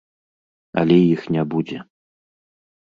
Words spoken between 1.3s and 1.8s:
не будзе.